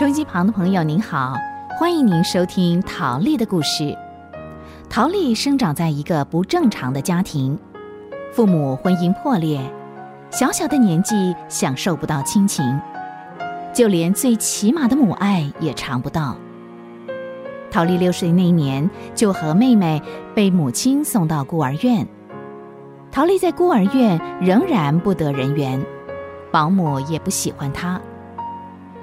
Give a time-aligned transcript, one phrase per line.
[0.00, 1.34] 收音机旁的朋友您好，
[1.78, 3.94] 欢迎您收听陶丽的故事。
[4.88, 7.58] 陶丽生长在一个不正常的家庭，
[8.32, 9.60] 父母婚姻破裂，
[10.30, 12.80] 小小的年纪享受不到亲情，
[13.74, 16.34] 就连最起码的母爱也尝不到。
[17.70, 20.02] 陶丽六岁那年，就和妹妹
[20.34, 22.08] 被母亲送到孤儿院。
[23.12, 25.84] 陶丽在孤儿院仍然不得人缘，
[26.50, 28.00] 保姆也不喜欢她，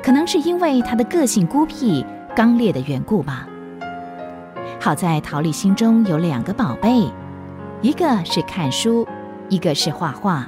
[0.07, 3.45] 可能是因为他的个性孤僻、刚烈的缘故吧。
[4.79, 7.11] 好在陶丽心中有两个宝贝，
[7.81, 9.05] 一个是看书，
[9.49, 10.47] 一个是画画。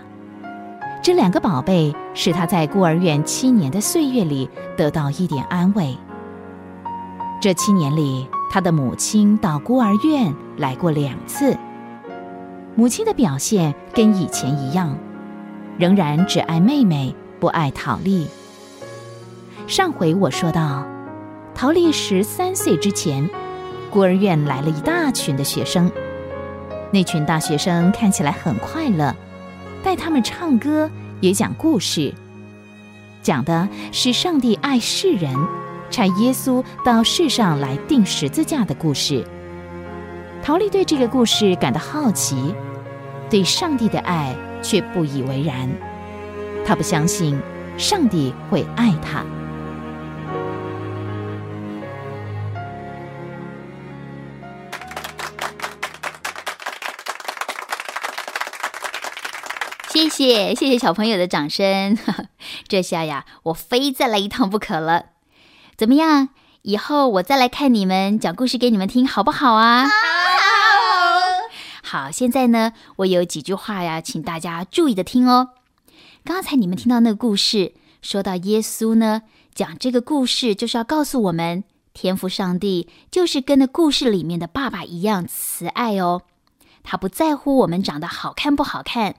[1.03, 5.93] 这两个宝贝使她在孤儿院七年的岁月里得到一点安慰。
[7.41, 11.57] 这七年里，他的母亲到孤儿院来过两次。
[12.75, 14.97] 母亲的表现跟以前一样，
[15.77, 18.25] 仍然只爱妹妹，不爱陶丽。
[19.69, 20.83] 上回我说到，
[21.53, 23.29] 陶丽十三岁之前，
[23.91, 25.91] 孤儿院来了一大群的学生。
[26.91, 29.15] 那群大学生看起来很快乐，
[29.83, 30.89] 带他们唱歌，
[31.21, 32.11] 也讲故事，
[33.21, 35.31] 讲的是上帝爱世人。
[35.91, 39.23] 差耶稣到世上来钉十字架的故事，
[40.41, 42.55] 陶丽对这个故事感到好奇，
[43.29, 45.69] 对上帝的爱却不以为然。
[46.65, 47.39] 他不相信
[47.77, 49.23] 上帝会爱他。
[60.19, 61.97] 谢谢谢谢小朋友的掌声，
[62.67, 65.11] 这下呀，我非再来一趟不可了。
[65.77, 66.27] 怎么样？
[66.63, 69.85] 以后我再来看你们讲故事给你们听，好不好啊？
[69.87, 69.91] 好。
[71.83, 75.51] 好，现在呢，我有几句话呀，请大家注意的听哦。
[76.25, 77.71] 刚才你们听到那个故事，
[78.01, 79.21] 说到耶稣呢，
[79.55, 81.63] 讲这个故事就是要告诉我们，
[81.93, 86.23] 天赋上帝就是跟那故事里面的爸爸一样慈爱哦。
[86.83, 89.15] 他不在乎我们长得好看不好看，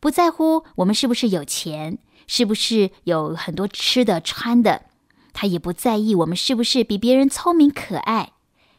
[0.00, 4.86] 不在乎我们是不是有钱，是不是有很多吃的穿的。
[5.32, 8.32] 他也不在意我们是不是比别人聪明可爱，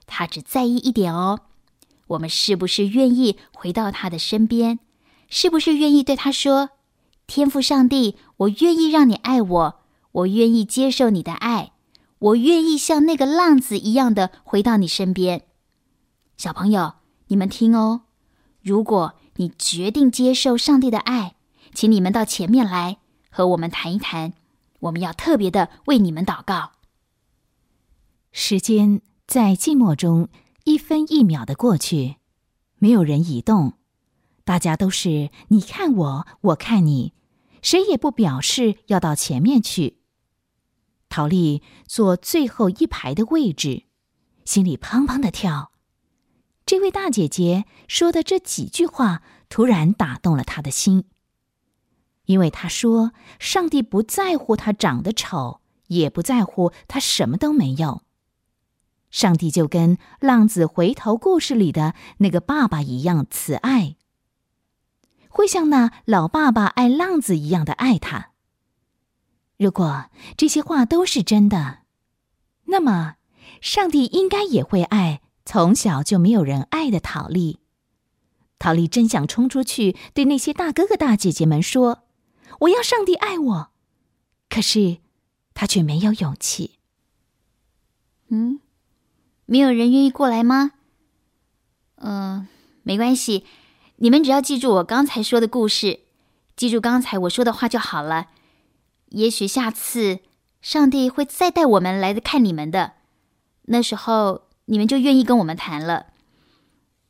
[0.06, 1.42] 他只在意一点哦，
[2.08, 4.80] 我们是不是愿意回到他的身边，
[5.30, 6.72] 是不是愿意对他说
[7.26, 11.72] ：“天赋上帝，我愿意让你爱我，我愿意接受你的爱，
[12.20, 15.44] 我愿意像那个浪子一样的回到你身边。”
[16.36, 16.96] 小朋友，
[17.28, 18.02] 你们听哦，
[18.62, 21.34] 如果你决定接受上帝的爱，
[21.74, 23.00] 请你们到前面来
[23.32, 24.34] 和我们谈一谈。
[24.82, 26.74] 我们要特别的为你们祷告。
[28.32, 30.30] 时间在静默中
[30.66, 32.18] 一分一秒的过去，
[32.78, 33.74] 没有人移动，
[34.44, 37.14] 大家都是你看我，我看你，
[37.64, 39.98] 谁也不表示要到前面去。
[41.10, 43.86] 陶丽坐最后一排的位置，
[44.46, 45.71] 心里砰砰的跳。
[46.72, 51.04] 这位大姐姐说的这几句话，突然打动了她的心。
[52.24, 58.04] 因为他说，上帝不在乎他长得丑，也不在乎他什么都没有。
[59.10, 63.98] 上帝就跟浪子回头故事里的那个爸爸一样慈爱，
[65.28, 68.30] 会像那老爸爸爱浪子一样的爱他。
[69.58, 70.06] 如果
[70.38, 71.80] 这些话都是真的，
[72.68, 73.16] 那么
[73.60, 77.60] 上帝应该也会爱从小就没有人爱的陶丽。
[78.60, 82.04] 陶丽真想冲出去对那些大哥哥大姐姐们说。
[82.60, 83.72] 我要上帝爱我，
[84.50, 84.98] 可是
[85.54, 86.80] 他却没有勇气。
[88.28, 88.60] 嗯，
[89.46, 90.74] 没有人愿意过来吗？
[91.96, 92.48] 嗯，
[92.84, 93.46] 没关系，
[93.96, 96.02] 你们只要记住我刚才说的故事，
[96.56, 98.28] 记住刚才我说的话就好了。
[99.10, 100.20] 也许下次
[100.62, 102.94] 上帝会再带我们来看你们的，
[103.64, 106.06] 那时候你们就愿意跟我们谈了。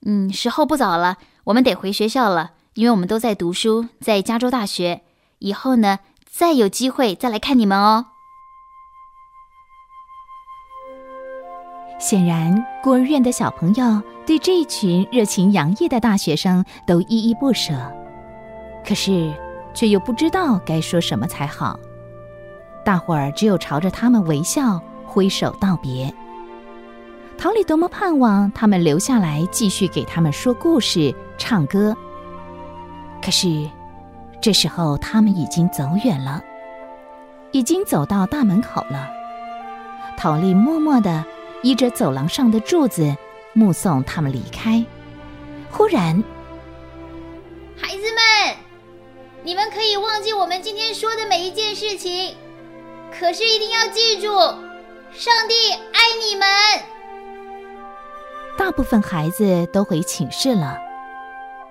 [0.04, 5.04] 嗯，时候不早了，我们得回学校了，因为我们都在读书，在加州大学。
[5.38, 8.08] 以后呢，再有机会再来看你们哦。
[12.00, 17.74] 显然，孤儿院的小朋友对这群热情洋溢的大学生都依依不舍，
[18.84, 19.32] 可是
[19.76, 21.80] 却又不知道该说什么才好。
[22.84, 26.12] 大伙儿只有朝着他们微笑，挥手道别。
[27.42, 31.98] 桃李多么盼望他们留下来继续给他们说故事、唱歌，
[33.20, 33.68] 可是。
[34.40, 36.42] 这时候，他们已经走远了，
[37.52, 39.08] 已经走到大门口了。
[40.18, 41.24] 陶丽默默地
[41.62, 43.16] 依着走廊上的柱子，
[43.54, 44.84] 目送他们离开。
[45.72, 46.24] 忽然，
[47.76, 48.56] 孩子们，
[49.44, 52.36] 你们可以忘记我们今天说的每一件事情，
[53.12, 54.28] 可是一定要记住，
[55.12, 56.48] 上帝爱你们。
[58.62, 60.78] 大部分孩子都回寝室了，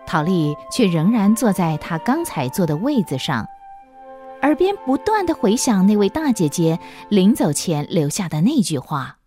[0.08, 3.46] 陶丽却仍然坐在她刚才坐的位子上，
[4.42, 9.18] 耳边不断的回响那位大姐姐临走前留下的那句话：“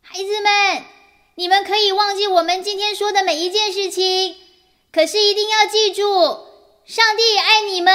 [0.00, 0.84] 孩子们，
[1.34, 4.36] 你们可以忘记我们今天说的每一件事情，
[4.92, 6.02] 可是一定要记住，
[6.84, 7.92] 上帝爱你们。”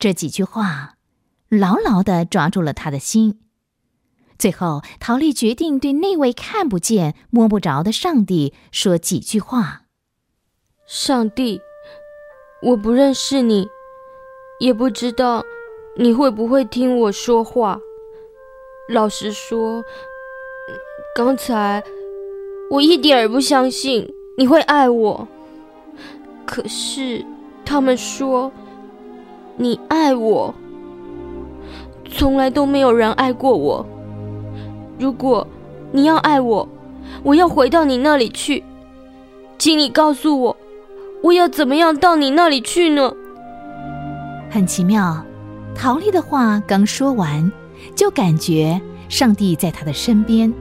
[0.00, 0.96] 这几句话
[1.48, 3.45] 牢牢的抓住了他的心。
[4.38, 9.82] 最后，陶丽决定对那位看不见、摸不着的上帝说几句话
[10.86, 11.60] ：“上帝，
[12.62, 13.66] 我不认识你，
[14.60, 15.42] 也不知道
[15.96, 17.78] 你会不会听我说话。
[18.90, 19.82] 老实说，
[21.14, 21.82] 刚才
[22.70, 24.06] 我一点儿不相信
[24.36, 25.26] 你会爱我。
[26.44, 27.24] 可是
[27.64, 28.52] 他们说
[29.56, 30.54] 你爱我，
[32.10, 33.84] 从来都没有人爱过我。”
[34.98, 35.46] 如果
[35.92, 36.68] 你要爱我，
[37.22, 38.64] 我要回到你那里去，
[39.58, 40.56] 请你告诉我，
[41.22, 43.12] 我要怎么样到你那里去呢？
[44.50, 45.24] 很奇妙，
[45.74, 47.50] 陶丽的话刚说完，
[47.94, 50.52] 就感觉上帝在她的身边。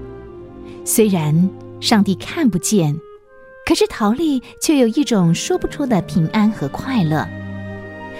[0.84, 1.50] 虽然
[1.80, 3.00] 上帝看不见，
[3.66, 7.28] 可是陶丽却有一种说不出的平安和快乐，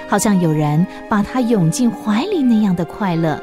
[0.08, 3.40] 好像有人把她拥进怀里那样的快乐。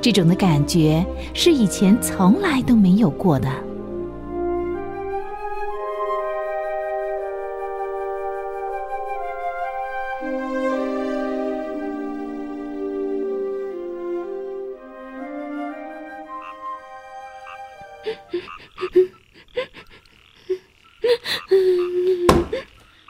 [0.00, 1.04] 这种的感觉
[1.34, 3.48] 是以前从来都没有过的。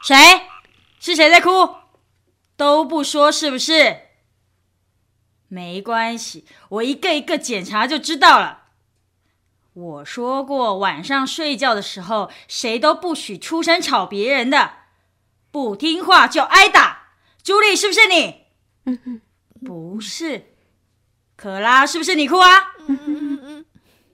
[0.03, 0.15] 谁？
[0.99, 1.49] 是谁在哭？
[2.57, 3.95] 都不说是不是？
[5.49, 8.63] 没关系，我一个一个检查就知道了。
[9.73, 14.73] 我说过，晚上睡觉的时候，谁都不许出声吵别人的，
[15.51, 17.13] 不听话就挨打。
[17.41, 18.45] 朱莉，是不是你？
[19.65, 20.53] 不是。
[21.35, 22.73] 可拉，是不是你哭啊？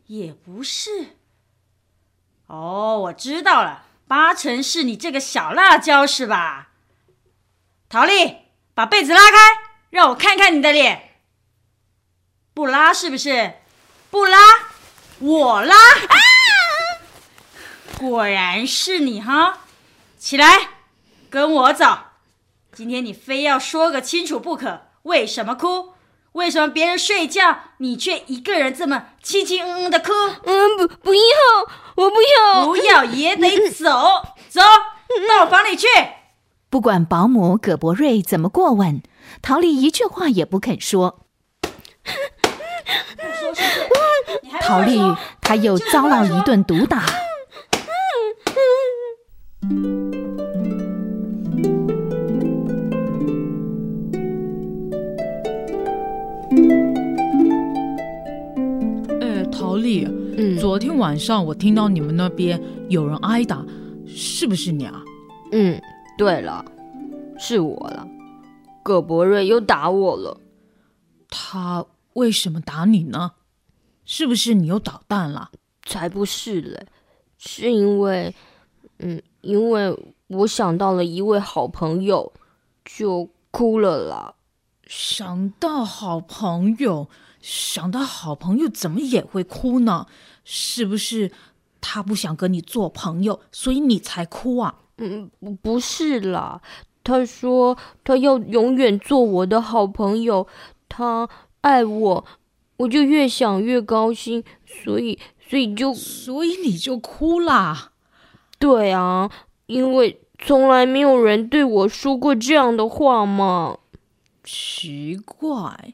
[0.05, 1.17] 也不是。
[2.47, 6.69] 哦，我知道了，八成是你这个小辣椒，是吧？
[7.89, 8.37] 陶丽，
[8.73, 9.37] 把被子拉开，
[9.89, 11.14] 让我看看你的脸。
[12.55, 13.55] 不拉是不是？
[14.09, 14.37] 不拉，
[15.19, 15.75] 我拉。
[15.75, 16.15] 啊！
[17.99, 19.59] 果然是你哈！
[20.17, 20.69] 起来，
[21.29, 21.97] 跟我走。
[22.73, 24.83] 今天你非要说个清楚不可。
[25.03, 25.95] 为什么哭？
[26.31, 30.13] 为什么别人睡觉，你却一个人这么轻轻嗯嗯的哭？
[30.45, 31.21] 嗯，不，不要，
[31.95, 33.89] 我不要，不要也得走，
[34.47, 35.87] 走到我房里去。
[36.69, 39.03] 不管保姆葛博瑞怎么过问，
[39.41, 41.25] 陶丽一句话也不肯说。
[44.67, 44.99] 陶丽，
[45.41, 47.05] 他又遭到一顿毒打。
[59.21, 60.07] 哎，陶丽，
[60.59, 62.59] 昨天晚上我听到你们那边
[62.89, 63.63] 有人挨打，
[64.07, 65.03] 是不是你啊？
[65.51, 65.79] 嗯，
[66.17, 66.65] 对了，
[67.37, 68.07] 是我了。
[68.81, 70.39] 葛博瑞又打我了。
[71.29, 73.33] 他为什么打你呢？
[74.05, 75.51] 是不是你又捣蛋了？
[75.87, 76.87] 才不是嘞，
[77.37, 78.33] 是因为，
[78.97, 79.95] 嗯，因为
[80.27, 82.33] 我想到了一位好朋友，
[82.83, 84.33] 就哭了啦。
[84.87, 87.07] 想到好朋友，
[87.39, 90.07] 想到好朋友，怎么也会哭呢？
[90.43, 91.31] 是不是
[91.81, 94.75] 他不想跟你做朋友，所以你才哭啊？
[94.97, 96.61] 嗯，不不是啦，
[97.03, 100.47] 他说他要永远做我的好朋友，
[100.89, 101.29] 他
[101.61, 102.25] 爱我。
[102.77, 105.17] 我就越想越高兴，所以
[105.47, 107.91] 所以就所以你就哭啦？
[108.59, 109.29] 对啊，
[109.65, 113.77] 因为从来没有人对我说过这样的话嘛。
[114.43, 115.93] 奇怪，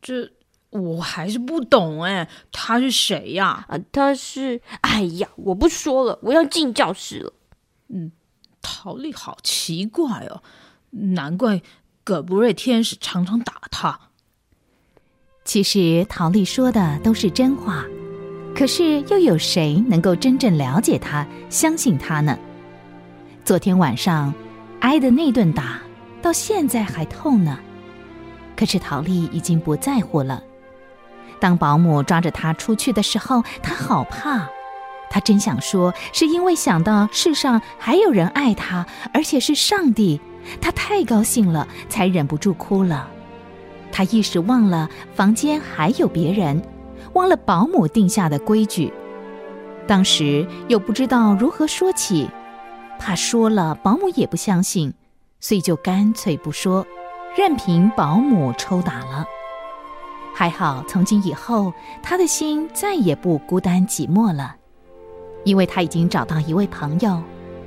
[0.00, 0.30] 这
[0.70, 3.66] 我还是不懂哎，他是谁呀？
[3.68, 4.60] 啊，他是……
[4.82, 7.32] 哎呀，我不说了，我要进教室了。
[7.88, 8.12] 嗯，
[8.60, 10.42] 陶丽好奇怪哦，
[10.90, 11.60] 难怪
[12.04, 14.11] 葛布瑞天使常常打他。
[15.44, 17.84] 其实陶丽说的都是真话，
[18.54, 22.38] 可是又有谁能够真正了解她、相信她呢？
[23.44, 24.32] 昨天晚上
[24.80, 25.80] 挨的那顿打，
[26.22, 27.58] 到现在还痛呢。
[28.54, 30.40] 可是陶丽已经不在乎了。
[31.40, 34.48] 当保姆抓着她出去的时候，她好怕。
[35.10, 40.20] 她真想说，是因为想到世上还有人爱她，而且是上帝，
[40.60, 43.10] 她太高兴了，才忍不住哭了。
[43.92, 46.60] 他一时忘了房间还有别人，
[47.12, 48.92] 忘了保姆定下的规矩。
[49.86, 52.28] 当时又不知道如何说起，
[52.98, 54.94] 怕说了保姆也不相信，
[55.38, 56.86] 所以就干脆不说，
[57.36, 59.26] 任凭保姆抽打了。
[60.34, 61.72] 还好，从今以后，
[62.02, 64.56] 他的心再也不孤单寂寞了，
[65.44, 67.22] 因为他已经找到一位朋友，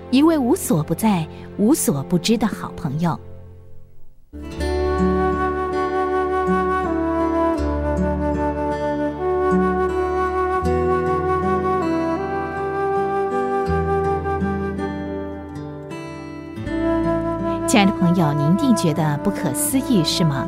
[0.10, 1.28] 一位无所不在、
[1.58, 3.20] 无所不知的好朋友。
[17.68, 20.48] 亲爱的朋友，您一定觉得不可思议是吗？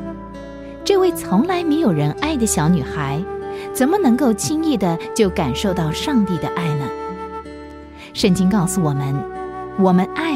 [0.85, 3.19] 这位从来没有人爱的小女孩，
[3.73, 6.85] 怎么能够轻易的就感受到上帝的爱呢？
[8.13, 9.15] 圣经告诉我们，
[9.79, 10.35] 我们爱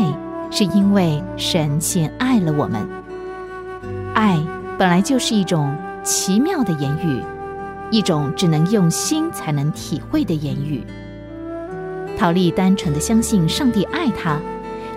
[0.49, 2.81] 是因为神先爱了我们。
[4.15, 4.39] 爱
[4.77, 5.73] 本来就是一种
[6.03, 7.21] 奇妙的言语，
[7.91, 10.83] 一种只能用心才能体会的言语。
[12.17, 14.39] 陶丽单纯的相信上帝爱她。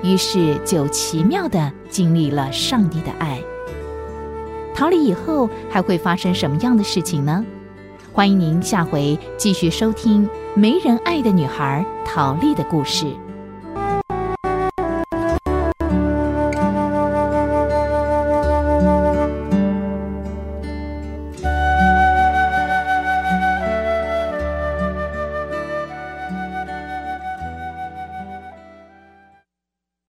[0.04, 3.40] 于是就奇妙的经历了上帝的爱。
[4.75, 7.44] 逃离以后还会发生什么样的事情呢？
[8.12, 13.06] 欢迎您下回继续收听《没人爱的女孩》陶丽的故事。